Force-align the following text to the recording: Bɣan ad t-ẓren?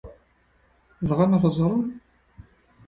Bɣan 1.09 1.35
ad 1.37 1.41
t-ẓren? 1.43 1.87